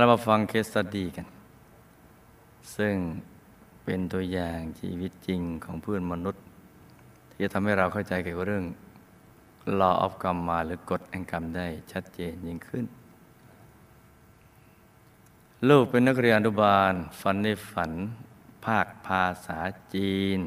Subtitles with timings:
[0.00, 1.26] เรามาฟังเคสตดีกัน
[2.76, 2.94] ซึ่ง
[3.84, 6.42] เป็นตัวอย่างชีวิตจริงของเพื่อนมนุษย์
[7.30, 8.64] ที่จะทำให้เราเข้าใจเกี่ยวกับเรื่อง
[9.80, 12.84] law of กรรมมาหรือกฎแห่งกรรมได้ชัดเจนยิ่งขึ้น
[15.68, 17.92] ลูกเป็นนักเรียนอนุบาล ฝันในฝัน
[18.64, 19.58] ภาคภาษา
[19.94, 20.38] จีน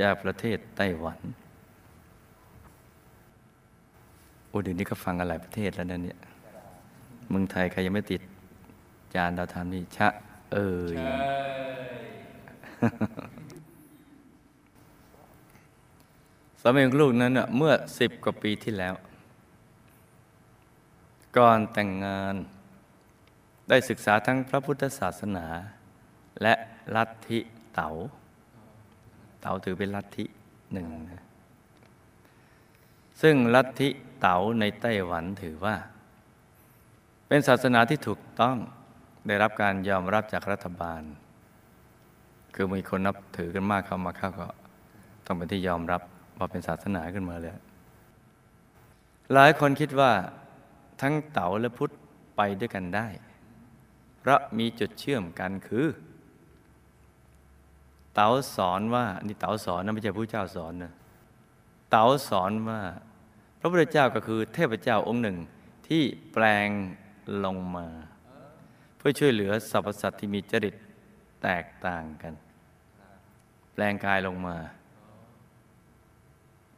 [0.00, 1.20] จากประเทศไต้หวัน
[4.48, 6.18] โอ้เดี๋ยวนี้ก็ฟังกันหลายประเทศแล้วนะเนี่ย
[7.28, 8.20] เมืองไทยใครยังไม่ติด
[9.14, 10.08] จานดาวธรรมนี่ชะ
[10.52, 10.98] เอ่ย
[16.60, 18.94] สามีของลูกนั้นเมื่อสิบกว่าปีที่แล้ว
[21.36, 22.34] ก่อนแต่งงาน
[23.68, 25.46] ได้ศึกษาทั้งพระพุทธศาสนา
[26.42, 26.54] และ
[26.96, 27.38] ลัทธิ
[27.74, 27.90] เต๋า
[29.40, 30.24] เต๋าถือเป็นลัทธิ
[30.72, 31.22] หนึ่งนะ
[33.22, 33.88] ซึ่งลัทธิ
[34.20, 35.76] เต๋าในไต้หวันถือว่า
[37.28, 38.56] เป็นศาสนาที่ถูกต้อง
[39.26, 41.02] ได้รับการยอมรับจากรัฐบาล
[42.54, 44.48] คือมีคนนับถือกันมากเข้ามาเข้าก็
[45.26, 46.02] ต้องเป็นที่ยอมรับ
[46.38, 47.52] ว่าเป็นศาสนาขึ้นมาเลย
[49.34, 50.12] หลายคนคิดว่า
[51.02, 51.92] ทั้งเต๋าและพุทธ
[52.36, 53.08] ไปด้วยกันได้
[54.18, 55.86] เพราะมีจุดเชื่อมกันคือ
[58.14, 60.92] เต๋าสอนว่านี่เต๋าสอนนะไม่ใช่ผู้เจ้าสอนนะ
[61.90, 62.80] เต๋าสอนว่า
[63.60, 65.36] พระพุทธเจ้าก็คือเทพเจ้าองค์หนึ่ง
[65.88, 66.68] ที่แปลง
[67.44, 67.86] ลงมา
[68.96, 70.74] เพื่อช่วยเหลือสรรพสัตว์ที่มีจริต
[71.42, 72.34] แตกต่างกัน
[73.72, 74.56] แปลงกายลงมา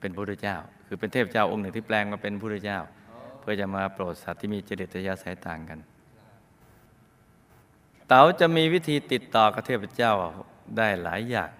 [0.00, 0.56] เป็นพระพุทธเจ้า
[0.86, 2.80] คือเป็นเทพเจ้าองค์หนึ่งที่แปลงมาเป็นพระพุทธเจ้า
[3.40, 5.78] เพื่อจะมาโปรดสัตว์ที่มีจริตยาสายต่างกัน
[8.08, 10.12] เต๋าจะมีวิธีติดต่อกับเทพเจ้า
[10.76, 11.50] ได้หลายอย่าง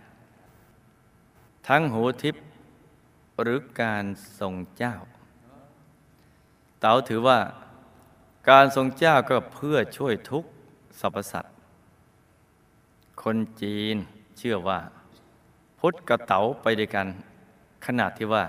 [1.69, 2.45] ทั้งหูทิพย์
[3.41, 4.05] หรือการ
[4.41, 4.95] ทรงเจ้า
[6.81, 7.39] เต๋าถือว่า
[8.49, 10.45] การทรงเจ้าก็เพื่อช่วยทุก
[11.01, 11.57] สรรพสัตว์
[13.23, 13.97] คนจีน
[14.39, 14.81] เชื่อว่า
[15.79, 17.07] พุทธกับเต๋าไปด้วยกัน
[17.87, 18.45] ขนาดที่ว่า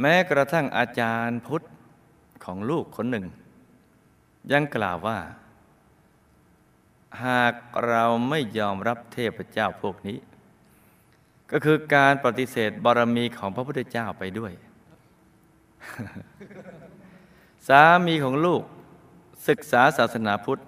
[0.00, 1.62] แม้กระทั่งอาจารย์พุทธ
[2.44, 3.26] ของลูกคนหนึ่ง
[4.52, 5.18] ยังกล่าวว่า
[7.24, 7.54] หาก
[7.86, 10.18] เราไม่ยอมรับเทพเจ้าพวกนี้
[11.50, 14.52] ก็คือการปฏิเสธบารมีของพระพุทธเจ้าไปด้วย
[17.66, 18.62] สามีของลูก
[19.48, 20.62] ศึกษาศาสนาพุทธ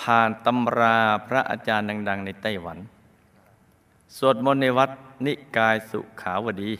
[0.00, 2.78] ผ่านตำราพระอาจารย์ดัง ๆ ในไต้หวัน
[4.16, 4.90] สวดมนต์ในวัด
[5.26, 6.72] นิกายสุขาวดี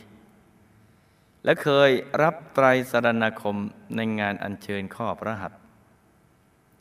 [1.44, 1.90] และเคย
[2.22, 3.56] รับไตรสรณคม
[3.96, 5.58] ในงานอัญเชิญข้อพระหัตถ์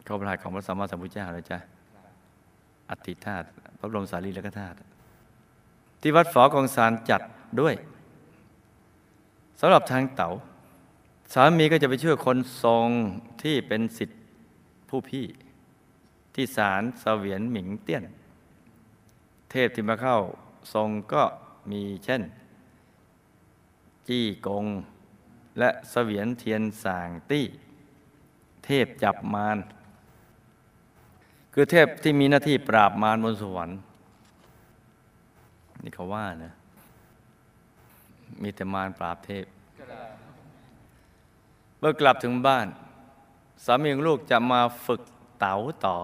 [0.08, 1.60] ข้อพระหัตถ์ของพระสัมมาสัมพุทธเจ้าเลยจ้ะ
[2.90, 3.46] อัติธาตุ
[3.78, 4.78] พระบรมสารีริกธาตุ
[6.02, 7.22] ที่วัดฝอกองสารจัด
[7.62, 7.76] ด้วย
[9.60, 10.30] สำหรับทางเต๋า
[11.32, 12.90] สามีก็จะไปช่วยคนทรง
[13.44, 14.18] ที่เป็นสิทธิ
[14.90, 15.26] ผู้พี่
[16.34, 18.04] ที่ศาลเสวียนหมิงเตี้ยน
[19.52, 20.18] เทพที่มาเข้า
[20.74, 21.24] ทรงก็
[21.72, 22.24] มีเช่น
[24.08, 24.66] จี้กง
[25.60, 27.46] และเสวียนเทียนสางตี้
[28.66, 29.58] เทพจับมาร
[31.54, 33.78] คือเทพที่มีหน้าที่ปราบมารบนสวรรค์
[35.84, 36.54] นี่เขาว่านะ
[38.42, 39.46] มีแต่มารปราบเทพ
[41.86, 42.68] มื่อกลับถึงบ้าน
[43.66, 45.02] สามีของลูกจะมาฝึก
[45.40, 45.56] เต๋า
[45.86, 45.96] ต่อ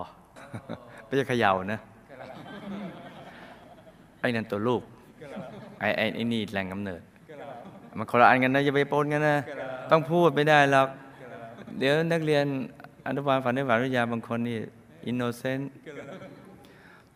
[1.05, 1.79] ไม่ใช่เขย่านะ
[4.19, 4.81] ไอ้นั่นตัวลูก
[5.79, 7.01] ไอ้ไอ้ไอ้นี่แรงกำเนิด
[7.97, 9.37] มันคนละอันกันนะอย่าไปปนกันนะ
[9.91, 10.87] ต้องพูดไม่ได้หรอก
[11.79, 12.45] เดี๋ยวนักเรียน
[13.07, 14.59] อนุบาลฝันในฝันวิทยาบางคนนี่
[15.05, 15.69] innocent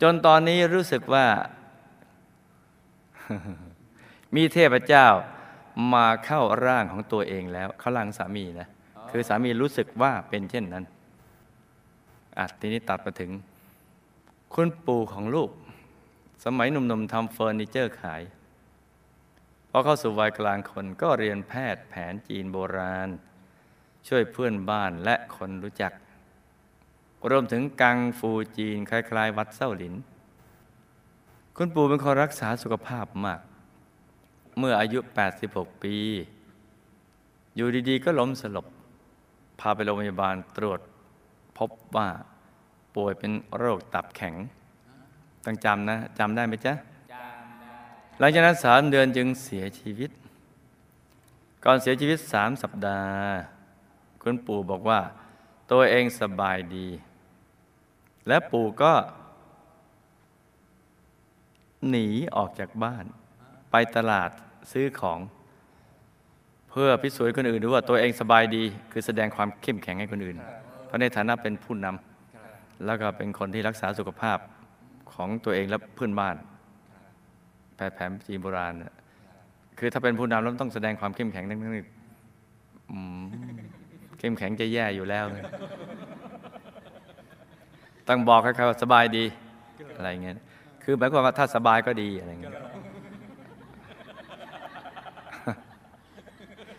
[0.01, 1.25] จนตอนนี้รู้สึกว่า
[4.35, 5.05] มีเทพเจ้า
[5.93, 8.67] มาเข้าร่างของตัวเองแล้ว เข้าร่างสามีนะ
[9.11, 10.85] คือสามีรู้สึกว่าเป็นเช่นนั้น
[12.37, 13.31] อะทีนี้ตัดมาถึง
[14.53, 15.49] คุณปู่ของลูก
[16.45, 18.21] สมัยหนุ่มๆทำเฟอร์นิเจอร์ขาย
[19.69, 23.09] พอเข้าสู่วัยกลางคนก็เรียนแพทย์แผนจีนโบราณ
[24.07, 25.93] ช่วยเพื่อนบ้านและคนรู้จัก
[27.29, 29.95] รวมถึงกังฟูจีนคล้าย ๆ วัดเส้าหลิน
[31.57, 33.39] คุณปู่เป็นคนรักษาสุขภาพมาก
[34.59, 34.99] เมื่ออายุ
[35.41, 35.95] 86 ปี
[37.55, 38.65] อยู่ดีๆ ก็ล้มสลบ
[39.59, 40.79] พาไปโรงพยาบาลตรวจ
[41.57, 42.07] พบว่า
[42.95, 44.35] ป่วยเป็นโรคตับแข็ง
[45.45, 46.73] ต้องจำนะจำได้ไหมจ๊ะ
[48.19, 50.11] หลังจากนั้นสามเดือนจึงเสียชีวิต
[51.63, 53.17] ก่อนเสียชีวิตสามสัปดาห์
[54.21, 54.99] คุณปู่บอกว่า
[55.71, 56.87] ตัวเองสบายดี
[58.27, 58.93] และปู่ก็
[61.89, 63.05] หนีออกจากบ้าน
[63.75, 64.29] ไปตลาด
[64.71, 65.19] ซื้อของ
[66.69, 70.37] เพื่อพิสูจน์คนอื่นดูว่าตัวเองสบายดี คือแสดงความเข้มแข็งให้คนอื่น
[70.87, 74.37] พราะในฐานะเป็นผู้นำแล้วก็เป็นคนที่รักษาสุขภาพ
[75.13, 76.35] ของตัวเองและเพื่อนบ้าน
[77.75, 78.93] แผนแผนจีนโบราณน่ะ
[79.79, 81.73] คือถ้าเป็นผู้นำแล้วต้องแสดงความเข้มแข็งทั้งนั้น
[82.91, 83.23] อืม
[84.19, 85.43] เข้มแข็งจะแย่อยู่แล้วเลย
[88.07, 89.25] ต้องบอกให้เขาว่าสบายดี
[89.95, 90.35] อะไรเงี้ย
[90.83, 92.53] คือหมายความว่าถ้าสบายก็ดีอะไรเงี้ย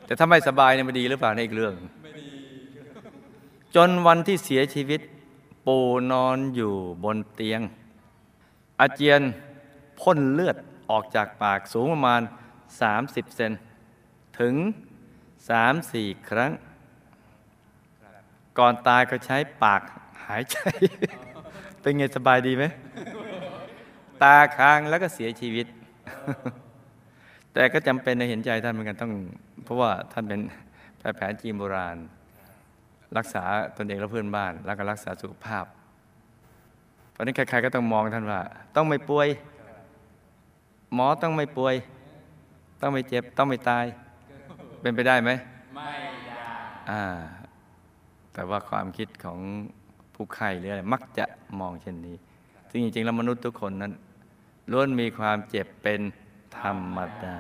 [0.06, 1.74] แต่ถ้าไม่สบายเนี่ยมันดีหรือเปล่าในอีกเรื่อง
[3.74, 5.00] จนวันที่เสียชีวิต
[5.66, 6.74] ปู่นอนอยู่
[7.04, 7.60] บนเตียง
[8.80, 9.20] อาเจียน
[10.00, 10.56] พ่นเลือด
[10.90, 12.22] ออกจากปากสูงประมาณ
[12.78, 13.52] 30 เซน
[14.40, 14.54] ถึง
[15.40, 16.52] 3-4 ครั้ง
[18.58, 19.82] ก่อนตายก็ใช้ปาก
[20.26, 20.56] หายใจ
[21.80, 22.64] เป็นไงสบายดีไหม
[24.22, 25.66] ตาค้างแล้วก็เสียชีวิต
[27.52, 29.12] แต่ก็จำเป็นในเห็นใจท่านเหมือนกันต้อง
[29.64, 30.40] เพราะว่าท่านเป็น
[30.98, 31.96] แพทย์แผนจีนโบราณ
[33.16, 33.42] รักษา
[33.76, 35.64] ตนเองและเพื่อนบ้าน แล้วก็รักษาสุขภาพ
[37.12, 38.40] เพราะนั้นใครๆก็ต้องมองท่านว่า
[38.76, 39.28] ต้องไม่ป่วย
[40.94, 41.74] หมอต้องไม่ป่วย
[42.80, 43.84] ต้องไม่เจ็บ ต้องไม่ตาย
[44.80, 45.30] เป็นไปได้ไหม
[45.76, 45.92] ไม่
[46.28, 46.46] ได้
[46.90, 47.02] อ่า
[48.32, 49.38] แต่ว่าความคิดของ
[50.14, 51.24] ผู้ไข้หรืออะไรมักจะ
[51.60, 52.16] มองเช่นนี้
[52.70, 53.92] ซึ่งจริงๆแล้วมนุษย์ทุกคนนั้น
[54.70, 56.00] ล้วนมีความเจ็บเป็น
[56.58, 57.38] ธรรมดา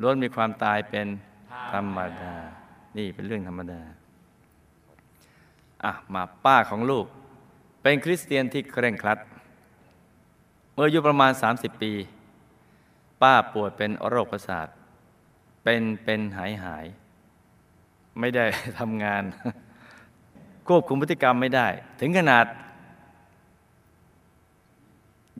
[0.00, 1.06] ล้วนมีความตายเป็น
[1.72, 2.34] ธรรมดา
[2.96, 3.82] นี่เป็นเรื่องธรรมดา
[5.84, 7.06] อะ มาป้าของลูก
[7.82, 9.18] เป็นคริสเตียนที่เคร่งครัด
[10.72, 11.92] เมื่ออายุประมาณ 30 ปี
[13.22, 14.68] ป้าป่วยเป็นโรคประสาท
[15.64, 16.86] เป็นเป็นหายหาย
[18.20, 18.44] ไม่ได้
[18.78, 19.22] ทำงาน
[20.68, 21.68] ควบคุมพฤติกรรมไม่ได้
[22.00, 22.46] ถึงขนาด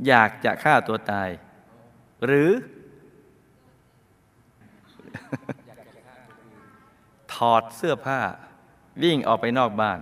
[0.08, 1.28] อยากจะฆ่าตัวตาย
[2.24, 2.50] หรือ
[7.34, 8.20] ถอดเสื้อผ้า
[9.02, 9.98] วิ่งออกไปนอกบ้าน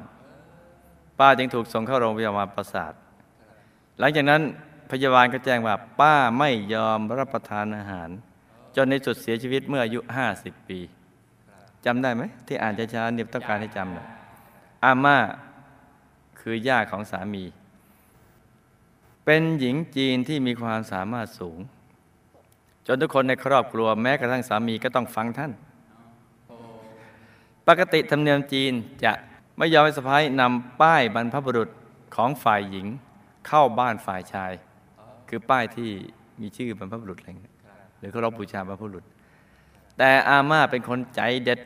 [1.18, 2.92] ป้าจึงถูกส่งเข้าโรงพยาบาลประสาท
[3.98, 4.42] หลังจากนั้น
[4.90, 8.08] พยาบาลก็แจ้งว่า ป้าไม่ยอมรับประทานอาหาร
[8.76, 10.00] จนในสุดเสียชีวิตเมื่ออายุ
[10.34, 10.80] 50ปี
[11.84, 14.08] จำได้ไหม ที่อ่านช้าๆเนี่ยต้องการให้จำน่อย
[14.84, 15.18] อาม่า
[16.40, 17.44] คือย่าของสามี
[19.24, 21.58] เป็นหญิงจีนที่มีความสามารถสูง
[22.90, 25.52] จนทุกคนในครอบครัวแม้กระทั่งสามีก็ต้องฟังท่าน
[27.68, 28.72] ปกติธรรมเนียมจีน
[29.04, 29.12] จะ
[29.58, 31.68] ไม่ยอมให้สะพ้ายนำป้ายบรรพบุรุษ
[32.16, 32.86] ของฝ่ายหญิง
[33.46, 34.52] เข้าบ้านฝ่ายชาย
[35.28, 35.90] คือป้ายที่
[36.40, 37.30] มีชื่อบรรพบุรุษอะไร
[37.98, 39.04] หรือเขารพบูชาบรรพบุรุษ
[39.98, 41.60] แต่อาม่าเป็นคนใจเด็ด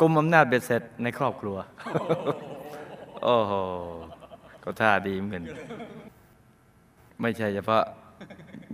[0.00, 1.56] กุมอำนาจเบ็ดเสร็จในครอบครัว
[3.22, 3.52] โอ้โห
[4.62, 5.44] ก็ท่าดีเหมือน
[7.20, 7.82] ไม่ใช่เฉพาะ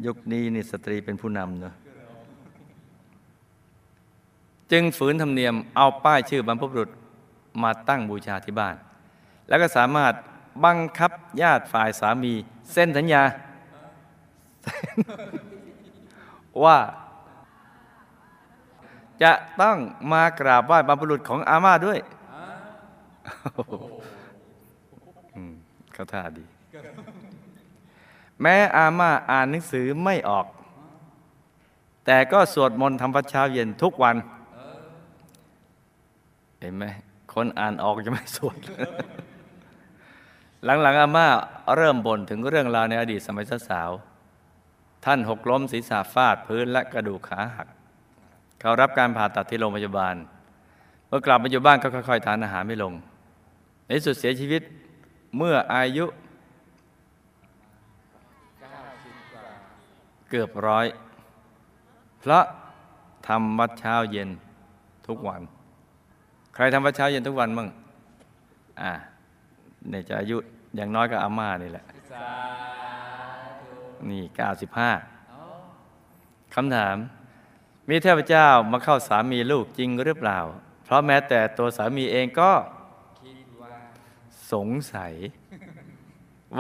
[0.07, 1.75] ยุคนี้นี่สตรีเป็นผู้นำเนอะ
[4.73, 6.91] จึงฝืนธรรมเนียมเอาป้ายชื่อบรรพบุรุษ
[7.63, 8.77] มาตั้งบูชาที่บ้าน
[9.49, 10.13] แล้วก็สามารถ
[10.65, 11.11] บังคับ
[11.43, 12.33] ญาติฝ่ายสามี
[12.73, 13.23] เส้นสัญญา
[16.65, 16.79] ว่า
[19.23, 19.77] จะต้อง
[20.13, 21.99] มากราบไหว้บรรพบุรุษของอาม่าด้วย
[25.93, 26.45] เขาท่าดี
[28.43, 30.47] แม้อาม่าอ่านหนังสือไม่ออก
[32.07, 34.17] แต่ก็สวดมนต์ทำวัดเช้าเย็นทุกวัน
[36.61, 36.85] เห็นไหม
[37.35, 38.57] คนอ่านออกจะไม่สวด
[40.65, 41.27] หลังๆอาม่า
[41.77, 43.91] เริ่มบ่นถึงเรื่องราวในอดีตสมัยสาว
[45.05, 47.69] ท่านหกล้มศีรษะฟาดพื้นและกระดูกขาหัก
[48.61, 50.15] เขารับการผ่าตัดที่โรงพยาบาล
[51.09, 52.93] เมื่อกลับมาอยู่บ้านก็ค่อยๆทานอาหารไม่ลง
[53.87, 54.63] ในสุดเสียชีวิต
[55.37, 56.05] เมื่ออายุ
[60.31, 60.87] เกือบร้อย
[62.21, 62.45] เพราะ
[63.29, 64.29] ทำวัดเช้าเย็น
[65.07, 65.41] ทุกวัน
[66.55, 67.69] ใครทำวัดเช้าเย็นทุกวันมั่ง
[68.81, 68.93] อ่า
[69.89, 70.37] เนี่ยจะอายุ
[70.77, 72.31] อย่างน้อยก็อาม่านี่แหละสา
[73.61, 74.23] ธุนี่
[75.39, 76.97] 95คำถาม
[77.89, 80.39] มีเทพเจ้ามาเข้าสามีลูกจริงหรือเปล่า
[80.85, 82.53] เพราะแม้แต่ตัวสามีเองก็
[83.23, 83.73] คิดว่า
[84.53, 85.13] สงสัย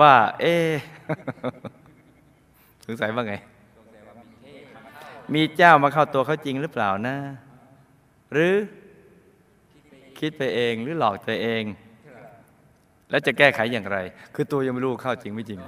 [0.01, 0.71] ว่า เอ๊ะ
[2.85, 3.35] สงสัยว่าไง
[3.77, 7.17] สงสัยว่ามีเทพ มาเข้ามีเจ้ามาเข้าตัวเขาจริงหรือเปล่านะ
[8.33, 8.55] หรือ
[10.19, 11.63] คิดไปเองคิดไปเองหรือหลอกตัวเอง
[13.11, 13.99] แล้วจะแก้ไขอย่างไร
[14.35, 15.61] คือตัวยังไม่รู้เข้าจริงไม่จริง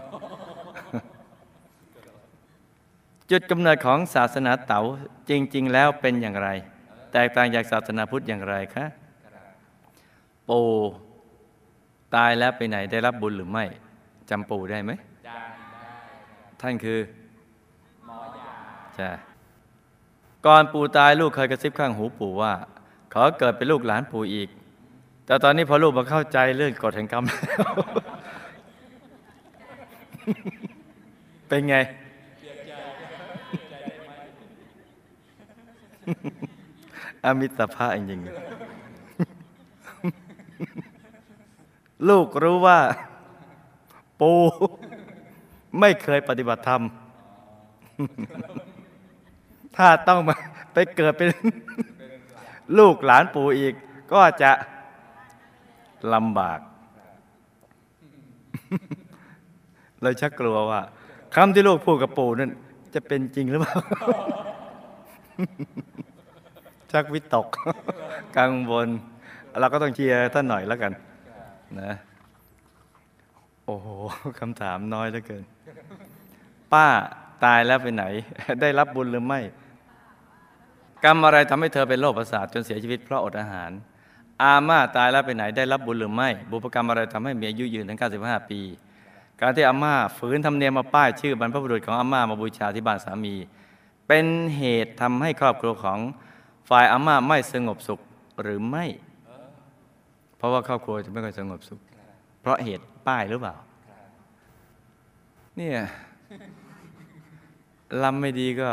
[3.31, 4.81] จุดกำเนิดของศาสนาเต๋า
[5.31, 6.49] จริง ๆ แล้วเป็นอย่างไร
[7.12, 8.85] แตกต่างจากศาสนาพุทธอย่างไรคะ
[10.49, 10.67] ปู่
[12.14, 13.64] ตายแล้วไปไหนได้รับบุญหรือไม่
[14.31, 14.90] จำปู่ได้ไหม
[15.26, 15.90] จำได้
[16.61, 16.99] ท่านคือ
[18.07, 18.52] หมอยา
[18.97, 19.29] ใช่
[20.47, 22.52] ก่อนปู่ตายลูกเคยกระซิบข้างหูปู่ว่า
[23.12, 24.49] ขอเกิดเป็นลูกหลานปู่อีก
[25.26, 27.37] แต่ตอนนี้พอลูกมาเข้าใจเรื่องกฎแห่งกรรมแล้
[27.70, 27.73] ว
[31.49, 31.76] เป็นไง
[37.25, 38.28] อมิตรภาพจริงๆ
[42.09, 42.78] ลูกรู้ว่า
[44.20, 44.32] ปู
[45.80, 46.80] ไม่เคยปฏิบัติธรรม
[49.76, 50.36] ถ้าต้องมา
[50.72, 51.28] ไปเกิดเป็น
[52.78, 53.74] ลูกหลานปู่อีก
[54.12, 54.52] ก็จะ
[56.14, 56.58] ลำบาก
[60.02, 60.80] เลยชักกลัวว่า
[61.34, 62.50] คำที่ลูกพูดกับปู่นั่น
[62.94, 63.74] จะเป็นจริงหรือเปล่า
[66.92, 67.46] ชักวิตก
[68.38, 68.88] กังวล
[69.60, 70.92] เราก็ต้องเชียร์ท่านหน่อยแล้วกัน
[71.80, 71.92] นะ
[73.64, 73.88] โอ้โห
[74.40, 75.44] คำถามน้อยเหลือเกิน
[76.72, 76.86] ป้า
[77.44, 78.04] ตายแล้วไปไหน
[78.61, 79.40] ได้รับบุญหรือไม่
[81.04, 83.70] กรรมอะไรทำให้เธอเป็นโรคประสาทจนเสียชีวิตเพราะอดอาหาร
[84.42, 88.61] อาม่าตายแล้วไปไหนได้รับบุญหรือไม่ บุพกรรมอะไรทำให้มีอายุยืนถึง 95 ปี
[89.40, 93.35] การที่อาม่าฝืนทำเนียมมาป้ายชื่อบรรพบุรุษของอาม่ามาบูชาที่บ้านสามี
[94.09, 95.99] เป็นเหตุทำให้ครอบครัวของ
[96.68, 98.00] ฝ่ายอาม่าไม่สงบสุข
[98.42, 98.85] หรือไม่
[100.37, 101.80] เพราะว่าครอบครัวจะไม่ค่อยสงบสุข
[102.40, 103.54] เพราะเหตุป้ายหรือเปล่า
[105.56, 105.75] เนี่ย
[108.02, 108.70] ลำไม่ดีก็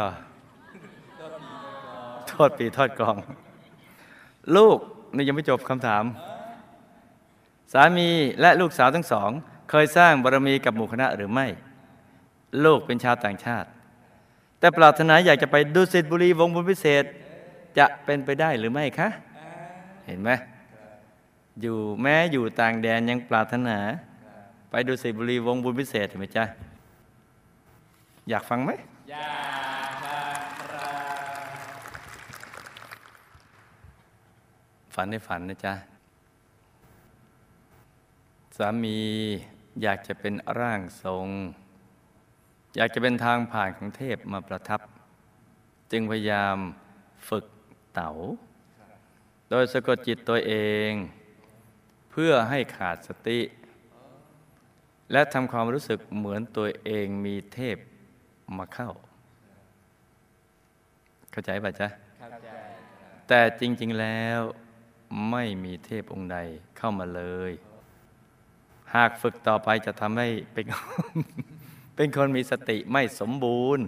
[2.27, 3.17] โทษปีโทอดกอง
[4.55, 4.77] ลูก
[5.15, 6.03] นี่ยังไม่จบคำถาม
[7.73, 8.09] สามี
[8.41, 9.29] และลูกสาวทั้งสอง
[9.69, 11.47] เคยสร้างบารมีกับหมู่คณะหรือไม่
[12.63, 13.67] ลูกเป็นชาวต่างชาติ
[14.59, 17.03] แต่ปรารถนาอยากจะไปดูสิตบุรีวงบุญพิเศษ
[17.77, 19.09] จะเป็นไปได้หรือไม่คะ
[20.07, 20.29] เห็นไหม
[21.61, 23.77] อยู่แม้อยู่ต่างแดนยังปรารถนา
[24.71, 26.43] ไปดูสิบุรีวงบุญพิเศษเห็นไหมจ๊ะ
[28.29, 28.71] อยากฟังไหม
[29.13, 29.29] ยา
[30.01, 30.39] ครับ
[34.95, 35.73] ฝันในฝันนะจ๊ะ
[38.57, 38.97] สามี
[39.81, 41.27] อยากจะเป็นร่างทรง
[42.77, 44.81] อยากจะเป็นทางผ่านของเทพมาประทับ
[45.91, 46.57] จึงพยายาม
[47.29, 47.45] ฝึก
[47.93, 48.11] เต๋า
[49.49, 50.53] โดยสะกดจิตตัวเอ
[50.89, 50.91] ง
[52.11, 53.39] เพื่อให้ขาดสติ
[55.11, 57.77] และทำความรู้สึกเหมือนตัวเองมีเทพ
[58.57, 58.89] มาเข้า
[61.31, 61.87] เข้าใจป่ะจ๊ะ
[62.19, 62.49] เข้าใจ
[63.27, 64.39] แต่จริง ๆแล้ว
[65.31, 66.37] ไม่มีเทพองค์ใด
[66.77, 67.51] เข้ามาเลย
[68.95, 70.65] หากฝึกต่อไปจะทำให้เป็น
[71.95, 73.85] เป็นคนมีสติไม่สมบูรณ์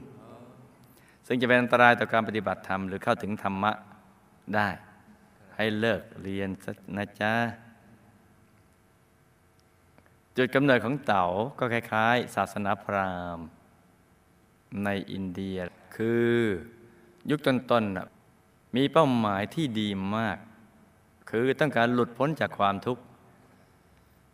[1.28, 3.72] ซึ่งจะเป็นอันตรายต่อการปฏิบัติธรรม หรือเข้าถึงธรรมะ
[4.56, 4.70] ได้
[5.56, 7.34] ให้เลิกเรียนสักนะจ๊ะ
[10.38, 11.26] จุดกำเนิดของเต๋า
[11.60, 13.46] ก็คล้าย ๆ ศาสนาพราหมณ์
[14.84, 15.58] ในอินเดีย
[15.96, 16.34] คือ
[17.30, 20.38] ยุคต้นๆมีเป้าหมายที่ดีมาก
[21.30, 23.04] คือต้องการหลุดพ้นจากความทุกข์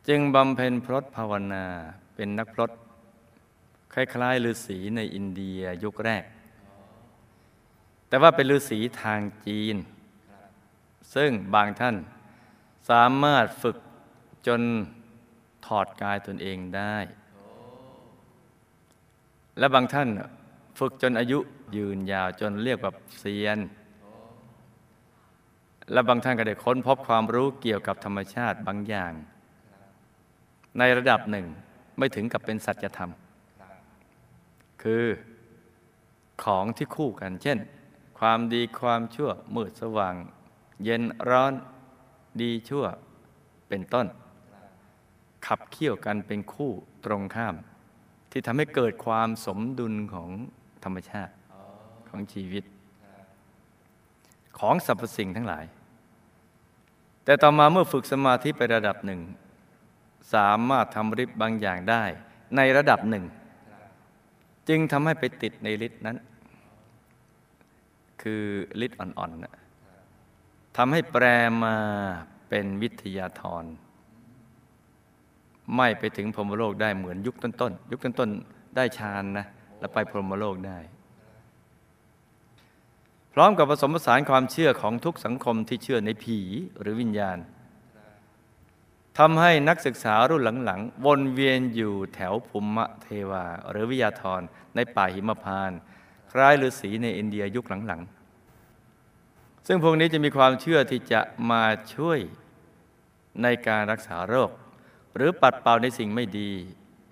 [0.07, 1.65] จึงบำเพ็ญพรตภาวนา
[2.15, 2.71] เป็นนักพรต
[3.93, 6.23] คล้ายๆฤาษีในอินเดียยุคแรก
[8.07, 9.75] แต่ว่าเป็นฤาษีทางจีน
[11.15, 11.95] ซึ่งบางท่าน
[12.89, 13.77] สามารถฝึก
[14.47, 14.61] จน
[15.65, 16.97] ถอดกายตนเองได้
[19.59, 20.09] และบางท่าน
[20.79, 21.39] ฝึกจนอายุ
[21.75, 23.59] ยืนยาวจนเรียกว่าเซียน
[25.91, 29.13] และบางท่านก็ได้ค้นพบความรู้เกี่ยวกับธรรมชาติบางอย่าง
[30.77, 31.45] ในระดับหนึ่ง
[31.97, 33.11] ไม่ถึงกับเป็นสัจธรรม
[34.83, 35.05] คือ
[36.43, 37.57] ของที่คู่กัน เช่น
[38.19, 40.15] ความดีความชั่วมืดสว่าง
[40.83, 41.53] เย็นร้อน
[42.41, 42.85] ดีชั่ว
[43.69, 44.07] เป็นต้น
[45.47, 46.71] ขับเคี่ยวกันเป็นคู่
[47.05, 47.55] ตรงข้าม
[48.37, 50.29] ที่ทำให้เกิดความสมดุลของ
[50.83, 51.33] ธรรมชาติ
[52.09, 52.63] ของชีวิต
[54.59, 55.65] ของสรรพสิ่งทั้งหลาย
[57.25, 59.21] แต่ต่อมาเมื่อฝึกสมาธิไประดับหนึ่ง
[60.33, 62.03] สามารถทำฤทธิ์บางอย่างได้
[62.57, 63.25] ในระดับหนึ่ง
[64.69, 66.17] จึงทำให้ไปติดในฤทธิ์นั้น
[68.21, 68.43] คือ
[68.85, 69.55] ฤทธิ์อ่อนๆนะ
[70.77, 71.25] ทำให้แปล
[71.63, 71.75] มา
[72.49, 73.65] เป็นวิทยาธร
[75.75, 79.45] ไม่ไปถึงพรหมโลกได้เหมือนยุคต้นๆยุคต้นๆได้ฌานนะ
[79.79, 80.79] แล้วไปพรหมโลกได้
[83.33, 86.39] พร้อมกับผสมผสานความเชื่อของทุกสังคมที่เชื่อในผี
[86.79, 87.37] หรือวิญญาณ
[89.17, 94.41] ทำให้นักศึกษารุ่นหลังๆ วนเวียนอยู่แถวภูมิเทวา หรือวิยาธร
[94.75, 95.79] ในป่าหิมพานต์
[96.31, 101.63] คล้ายฤาษีในอินเดียยุคหลังๆ ซึ่งพวกนี้จะมีความเชื่อที่จะมา
[101.95, 102.19] ช่วย
[103.41, 104.49] ในการรักษาโรค
[105.15, 106.51] หรือปัดเป่าในสิ่งไม่ดี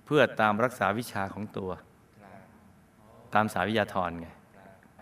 [0.05, 1.71] เพื่อตามรักษาวิชาของตัว
[3.33, 4.27] ตามสายวิทยาธรไง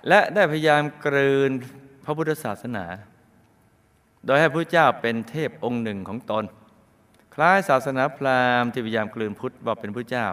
[0.08, 1.51] และได้พยายามกลืน
[2.03, 2.86] พระพุทธศาสนา
[4.25, 6.43] โดยให้พระเจ้าเป็นเทพองค์หนึ่งของตน
[7.36, 10.27] คล้ายศาสนาพราหมณ์ที่พยายามกลืนพุทธว่าเป็นพระเจ้า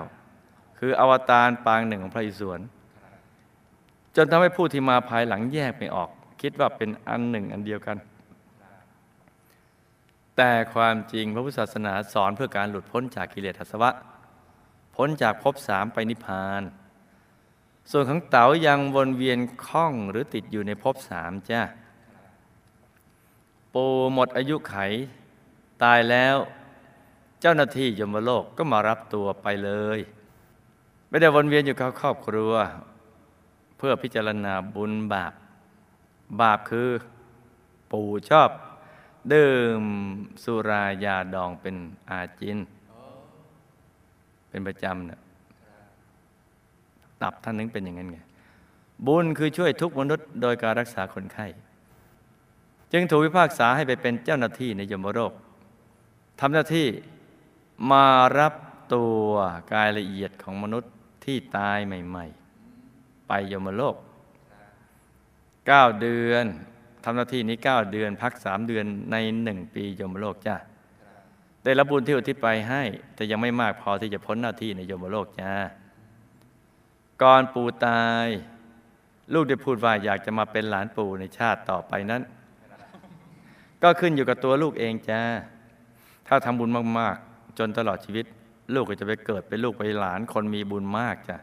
[0.78, 2.60] คืออวตารปางหนึ่งของพระอิศวร
[4.16, 6.10] จนทำให้ผู้ที่มาภายหลังแยกไม่ออก
[6.42, 7.96] คิดว่าเป็นอันหนึ่งอันเดียวกัน
[10.40, 13.90] แต่ความจริงพระพุทธศาสนาสอนเพื่อการหลุดพ้นจากกิเลสอาสวะ
[14.96, 16.62] พ้นจากภพสามไปนิพพาน
[17.90, 21.62] ส่วนของเต๋ายังวนเวียนคล้องหรือติดอยู่ในภพสามจ้า
[23.74, 24.74] ปูหมดอายุไข
[25.82, 26.36] ตายแล้ว
[27.40, 29.98] เจ้าหน้าที่ยมโลกก็มารับตัวไปเลย
[31.08, 32.52] ไม่ได้วนเวียนอยู่กับครอบครัว
[33.76, 35.32] เพื่อพิจารณาบุญบาป
[36.40, 36.90] บาปคือ
[37.92, 38.50] ปู่ชอบ
[39.32, 39.82] ดื่ม
[40.42, 41.76] สุรายาดองเป็น
[42.10, 42.58] อาจิน
[44.48, 45.20] เป็นประจำเนะ
[47.22, 48.18] ตับท่านนึงเป็นอย่างนั้นไง
[49.06, 51.46] บุญคือช่วยทุกมนุษย์โดยการรักษาคนไข้
[52.92, 55.32] จึงถูกพิพากษาให้ไปเป็นเจ้าหน้าที่ในยมโลก
[56.40, 56.86] ทำหน้าที่
[57.90, 58.04] มา
[58.38, 58.54] รับ
[58.94, 59.28] ตัว
[59.72, 60.92] กายละเอียดของมนุษย์
[61.24, 62.26] ที่ตายใหม่
[62.76, 63.96] ๆ ไปยมโลก
[65.66, 70.56] เก้าเดือนำหน้าที่นี้เก้าเดือนพักสามเดือนในหนึ่งปียมโลกจ้า
[71.64, 72.82] ได้รับบุญที่อุทิศไปให้
[73.14, 75.52] แต่ยังไม่มากพอที่จะพ้นหน้าที่ในยมโลกจ้า
[77.22, 78.26] ก่อนปู่ตาย
[79.34, 82.22] ลูกได้พูดว่าอยากจะมาเป็นหลานปู่ในชาติต่อไปนั้น
[83.82, 85.20] ก็ขึ้นอยู่กับตัวลูกเองจ้า
[86.28, 88.24] ถ้าทำบุญมากๆ จนตลอดชีวิต
[88.74, 91.36] ลูกก็จะไปเกิดเป็นลูกไปหลานคนมีบุญมากจ้ะ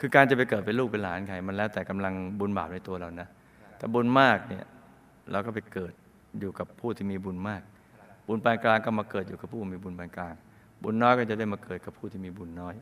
[0.00, 3.28] คือการจะไปเกิดเป็นลูกเป็นหลานใครมันแล้วแต่กำลังบุญบาปในตัวเรานะ
[3.78, 4.64] ถ้าบุญมากเนี่ย
[5.30, 5.92] เราก็ไปเกิด
[6.40, 7.62] อยู่กับผู้ที่มีบุญมาก
[8.26, 10.34] บุญปานกลางก็มาเกิดอยู่กับผู้มีบุญปานกลาง
[10.82, 12.74] บุญน้อยก็จะได้มาเกิดกับผู้ที่มีบุญน้อย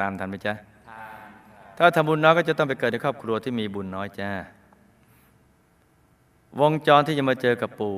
[0.00, 0.54] ตามทันไหมจ๊ะ
[1.78, 4.30] ถ้าทำบุญน้อยก็จะต้องไปเกิดในครอบครัวที่มีบุญน้อยจ้า
[6.60, 7.96] วงจรที่จะมาเจอกับปู่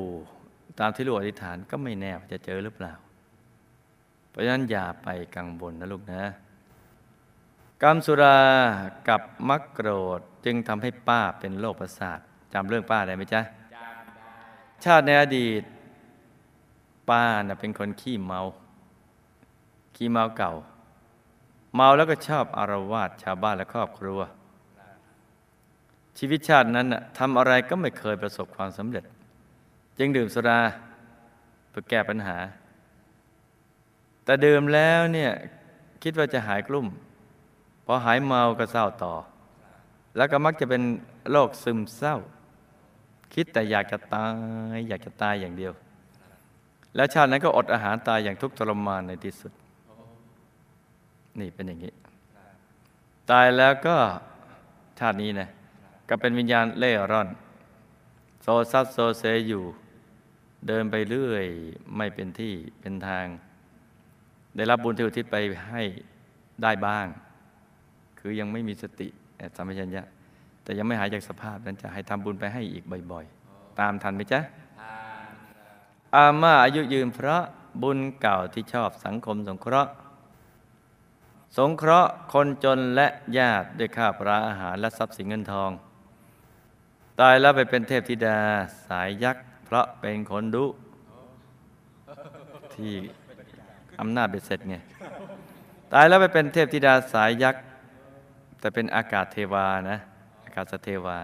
[0.81, 2.93] ตามที่ลูกอธิษฐานก็ไม่แน่ว่าจะเจอหรือเปล่า
[4.31, 6.23] เพราะฉะนั้นอย่าไปกังวลนะลูกนะ
[7.83, 8.39] กรรมสุรา
[9.09, 12.21] กับมักโกรธจึงทำให้ป้าเป็นโรคประสาท
[12.55, 13.41] จำเรื่องป้าได้ไหมจ๊ะ
[14.85, 15.63] ชาติในอดีต
[17.09, 18.41] ป้าน่ะเป็นคนขี้เมา
[19.97, 20.53] ขี้เมาเก่า
[21.75, 24.21] เมาแล้วก็ชอบอารวาสชาวบ้านและครอบครัว
[26.19, 29.05] ชีวิตชาตินั้นน่ะทำอะไรก็ไม่เคยประสบความสำเร็จ
[29.99, 30.61] จึงดื่มสุรา
[31.71, 32.37] เพื่อแก้ปัญหา
[34.25, 35.33] แต่ดื่มแล้วเนี่ย
[36.03, 36.87] คิดว่าจะหายกลุ่ม
[37.87, 39.15] พอหายเมาก็เศร้าต่อ
[40.17, 40.83] แล้วก็มักจะเป็น
[41.31, 42.17] โรคซึมเศร้า
[43.35, 44.27] คิดแต่อยากจะตา
[44.75, 45.73] ย อยากจะตายอย่างเดียว
[46.97, 49.53] แล้วชาตินั้นก็อดอาหารตายอย่างทุกข์ทรมานในที่สุด
[51.41, 51.93] นี่เป็นอย่างนี้
[53.31, 53.97] ตายแล้วก็
[54.99, 55.49] ชาตินี้นะ
[56.09, 57.29] ก็เป็นวิญญาณเล่ร่อน
[58.43, 59.65] โซซัดโซเซอยู่
[60.67, 61.47] เดินไปเรื่อย
[61.97, 63.27] ไม่เป็นที่เป็นทาง
[64.57, 65.37] ได้รับบุญที่อุทิศไป
[65.71, 65.83] ให้
[66.63, 67.07] ได้บ้าง
[68.19, 69.09] คือยังไม่มีสติ
[69.57, 70.03] สัมปชัญญะ
[70.65, 74.41] แต่ยังไม่หายจากสภาพนั้นจะให้ทำบุญไปให้อีกบ่อยๆ ตามทันไหมจ๊ะ
[76.15, 77.43] อาม่าอายุยืนเพราะ
[77.83, 79.93] บุญเก่าที่ชอบสังคมสงเคราะห์
[81.59, 83.07] สงเคราะห์คนจนและ
[83.39, 85.71] ญาติด้วยข้าวปลาอาหารและทรัพย์สินเงินทอง
[87.21, 88.39] ตายแล้วไปเป็นเทพธิดา
[88.89, 90.67] สายยักษ์ เพราะเป็นคนดุ
[92.75, 92.93] ที่
[94.01, 94.75] อำนาจเบ็ดเสร็จไง
[95.93, 97.63] ตายแล้วไปเป็นเทพธิดาสายยักษ์
[98.61, 100.14] แต่เป็นอากาศเทวานะอา
[100.55, 101.19] กาศเทวา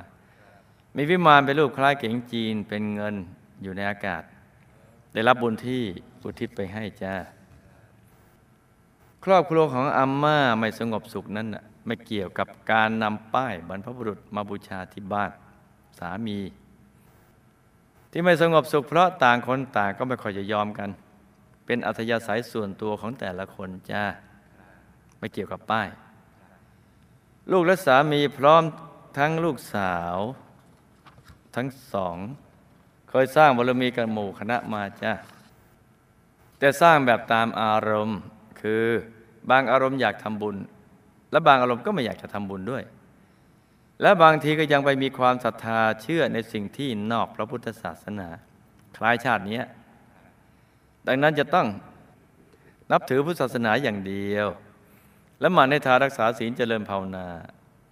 [0.96, 3.14] มีวิมานเป็นรูปคล้ายเก๋งจีนเป็นเงิน
[3.62, 4.22] อยู่ในอากาศ
[5.12, 5.82] ได้รับบุญที่
[6.24, 7.14] อุทิศไปให้จ้า
[9.24, 15.30] ครอบครัวของอาม่าไม่สงบสุขนั้นน่ะไม่เกี่ยวกับการนำป้ายบรรพบุรุษมาบูชาที่บ้าน
[15.98, 16.38] สามี
[18.10, 20.90] ที่ไม่สงบสุขเพราะต่างคนต่างก็ไม่ค่อยจะยอมกัน
[21.66, 24.04] เป็นอัธยาศัยส่วนตัวของแต่ละคนจ้า
[25.18, 25.88] ไม่เกี่ยวกับป้าย
[27.52, 28.62] ลูกและสามีพร้อม
[29.18, 30.16] ทั้งลูกสาว
[31.57, 32.16] ทั้งสอง
[33.11, 35.12] เคยสร้างบารมีกันหมู่คณะมาจ้า
[36.59, 38.20] แต่สร้างแบบตามอารมณ์
[38.61, 38.85] คือ
[39.51, 40.57] บางอารมณ์อยากทำบุญ
[41.33, 42.83] และบางอารมณ์ก็ไม่อยากจะทำบุญด้วย
[44.03, 48.29] และบางทีก็ยังไปมีความศรัทธาเชื่อในสิ่งที่นอกพระพุทธศาสนา
[48.96, 49.61] คล้ายชาตินี้
[51.07, 51.66] ดังนั้นจะต้อง
[52.92, 54.46] นับถือพุทธศาสนาอย่างเดียว
[55.40, 57.27] และหมันในทานรักษาศีลเจริญภาวนา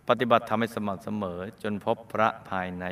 [0.09, 2.85] ปฏิบัติทำให้สม่ำเสมอ จนพบพระภายใน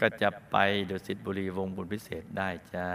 [0.00, 0.56] ก็จะไป
[0.90, 2.86] ดุสิตบุรีวงบุญพิเศษได้จ้า